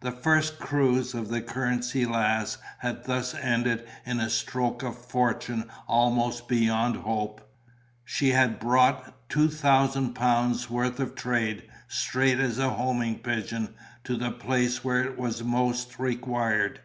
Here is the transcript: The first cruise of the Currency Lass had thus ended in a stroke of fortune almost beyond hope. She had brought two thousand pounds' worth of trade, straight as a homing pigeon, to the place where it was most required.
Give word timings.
The 0.00 0.12
first 0.12 0.58
cruise 0.58 1.14
of 1.14 1.28
the 1.30 1.40
Currency 1.40 2.04
Lass 2.04 2.58
had 2.80 3.04
thus 3.04 3.34
ended 3.34 3.88
in 4.04 4.20
a 4.20 4.28
stroke 4.28 4.82
of 4.82 4.98
fortune 5.02 5.70
almost 5.88 6.48
beyond 6.48 6.96
hope. 6.96 7.40
She 8.04 8.32
had 8.32 8.58
brought 8.60 9.26
two 9.30 9.48
thousand 9.48 10.12
pounds' 10.12 10.68
worth 10.68 11.00
of 11.00 11.14
trade, 11.14 11.62
straight 11.88 12.40
as 12.40 12.58
a 12.58 12.68
homing 12.68 13.20
pigeon, 13.20 13.72
to 14.02 14.18
the 14.18 14.30
place 14.32 14.84
where 14.84 15.02
it 15.02 15.16
was 15.16 15.42
most 15.42 15.98
required. 15.98 16.82